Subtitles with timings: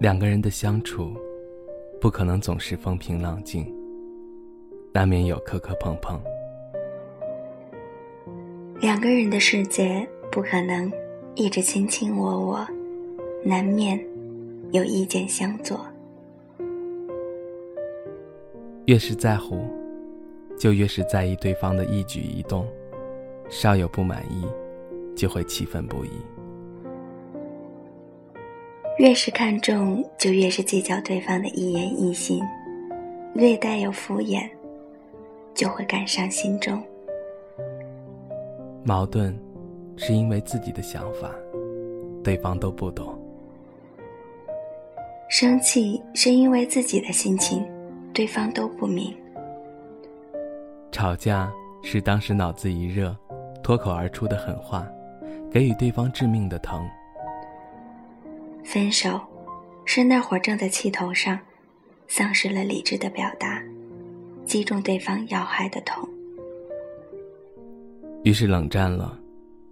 [0.00, 1.12] 两个人的相处，
[2.00, 3.66] 不可能总是风平浪静，
[4.92, 6.20] 难免有磕磕碰碰。
[8.80, 10.88] 两个人的世界不可能
[11.34, 12.66] 一直卿卿我我，
[13.42, 14.00] 难免
[14.70, 15.84] 有意见相左。
[18.86, 19.66] 越是在乎，
[20.56, 22.64] 就越是在意对方的一举一动，
[23.50, 24.46] 稍有不满意，
[25.16, 26.10] 就会气愤不已。
[28.98, 32.44] 越是看重，就越是计较对方的一言一行，
[33.32, 34.42] 略带有敷衍，
[35.54, 36.82] 就会感伤心中。
[38.82, 39.32] 矛盾，
[39.96, 41.32] 是因为自己的想法，
[42.24, 43.16] 对方都不懂；
[45.28, 47.64] 生气，是因为自己的心情，
[48.12, 49.12] 对方都不明；
[50.90, 51.48] 吵架，
[51.84, 53.16] 是当时脑子一热，
[53.62, 54.84] 脱口而出的狠话，
[55.52, 56.84] 给予对方致命的疼。
[58.70, 59.18] 分手，
[59.86, 61.40] 是那会儿正在气头上，
[62.06, 63.62] 丧失了理智的表达，
[64.44, 66.06] 击中对方要害的痛。
[68.24, 69.18] 于是冷战了，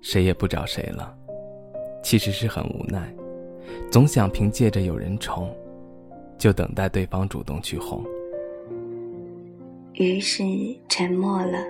[0.01, 1.15] 谁也不找谁了，
[2.03, 3.15] 其实是很无奈，
[3.91, 5.55] 总想凭借着有人宠，
[6.39, 8.03] 就等待对方主动去哄。
[9.93, 10.43] 于是
[10.89, 11.63] 沉默了，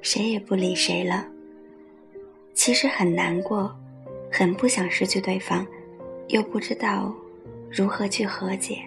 [0.00, 1.22] 谁也不理谁了。
[2.54, 3.70] 其实很难过，
[4.32, 5.66] 很不想失去对方。
[6.30, 7.12] 又不知道
[7.68, 8.78] 如何去和解，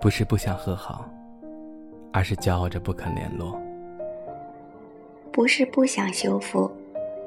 [0.00, 1.08] 不是不想和好，
[2.12, 3.58] 而是骄傲着不肯联络；
[5.32, 6.70] 不是不想修复，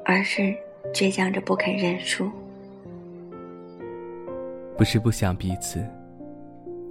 [0.02, 0.54] 而是
[0.94, 2.24] 倔强着不肯认输；
[4.78, 5.86] 不是不想彼此，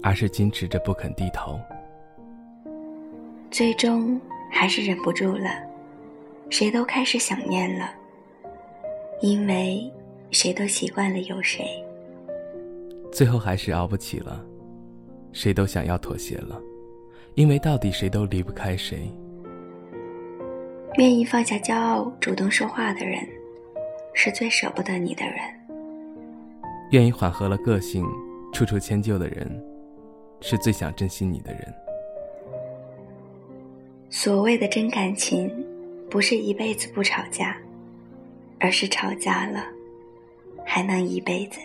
[0.04, 1.60] 而是矜持着不肯低头。
[3.50, 5.50] 最终还是忍不住了，
[6.52, 7.90] 谁都开始想念了，
[9.22, 9.92] 因为。
[10.32, 11.66] 谁都习惯了有谁，
[13.12, 14.44] 最后还是熬不起了，
[15.32, 16.62] 谁都想要妥协了，
[17.36, 19.10] 因为到底谁都离不开谁。
[20.98, 23.20] 愿意放下骄傲、主动说话的人，
[24.14, 25.36] 是最舍不得你的人；
[26.92, 28.06] 愿意缓和了个性、
[28.54, 29.64] 处处迁就的人，
[30.42, 31.74] 是最想珍惜你的人。
[34.10, 35.52] 所谓的真感情，
[36.10, 37.58] 不是一辈子不吵架，
[38.60, 39.66] 而是吵架了。
[40.76, 41.58] 还能一辈子。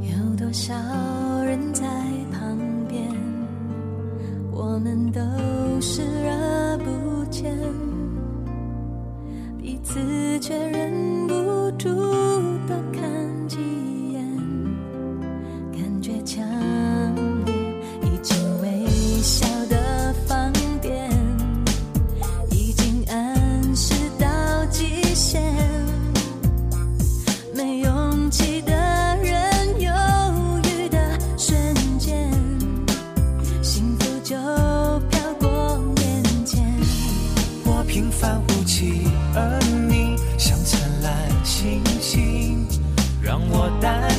[0.00, 0.72] 有多少
[1.42, 1.84] 人在
[2.30, 2.56] 旁
[2.88, 3.04] 边，
[4.52, 5.20] 我们都
[5.80, 6.43] 是人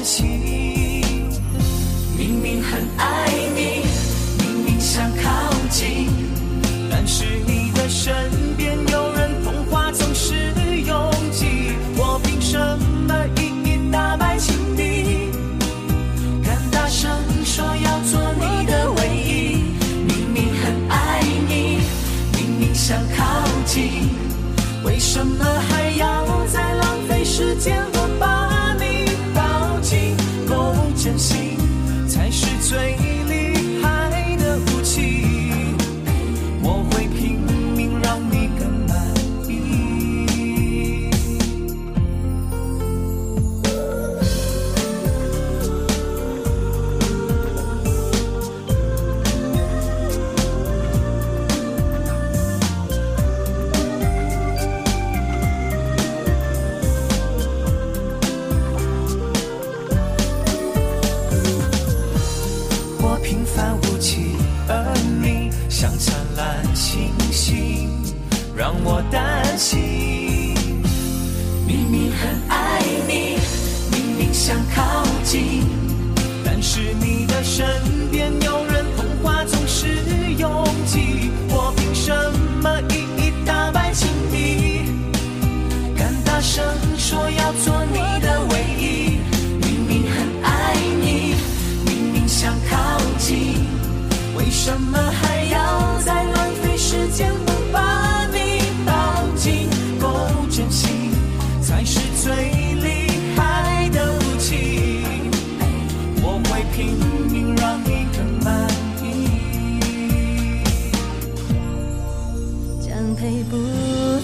[0.05, 0.23] 情。
[2.15, 3.81] 明明很爱你，
[4.37, 6.07] 明明想靠近，
[6.91, 8.13] 但是你的身
[8.55, 10.53] 边有人，童话总是
[10.85, 11.73] 拥挤。
[11.97, 12.55] 我凭什
[13.07, 15.31] 么一一打败情敌？
[16.43, 17.09] 敢大声
[17.43, 19.63] 说要做你的唯一。
[20.07, 21.79] 明明很爱你，
[22.37, 24.07] 明明想靠近。
[24.83, 25.74] 为什么还
[63.73, 64.35] 无尽
[64.67, 67.89] 而你像灿烂星星
[68.55, 70.53] 让我担心，
[71.67, 73.37] 明明很爱你，
[73.91, 75.63] 明明想靠近，
[76.43, 77.65] 但是你的身
[102.25, 102.87] 最厉
[103.35, 105.03] 害的武器。
[106.23, 106.97] 我会拼
[107.31, 108.67] 命让你更满
[109.03, 109.05] 意。
[112.81, 113.55] 讲配不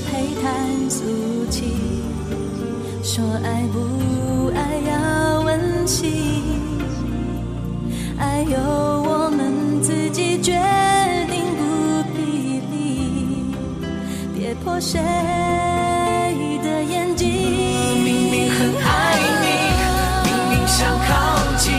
[0.08, 1.76] 配谈俗气，
[3.04, 3.78] 说爱不
[4.56, 4.60] 爱
[4.90, 6.08] 要问起，
[8.18, 10.54] 爱由我们自己决
[11.30, 11.62] 定，不
[12.16, 12.20] 必
[12.72, 13.54] 理，
[14.34, 15.00] 别破谁
[16.64, 17.91] 的眼睛。
[18.32, 19.46] 明明很爱你，
[20.24, 21.12] 明明想靠
[21.58, 21.74] 近，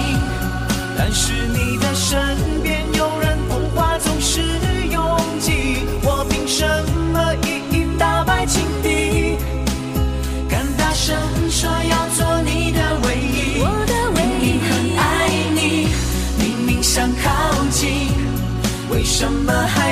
[0.98, 4.42] 但是你的身边有人童话总是
[4.90, 5.78] 拥挤。
[6.02, 6.66] 我凭什
[7.10, 9.38] 么一一打败情敌？
[10.46, 11.16] 敢大声
[11.48, 13.62] 说要做你的唯一。
[13.62, 15.00] 我的唯一明明很爱
[15.54, 15.88] 你，
[16.38, 17.30] 明明想靠
[17.70, 18.12] 近，
[18.90, 19.91] 为什么还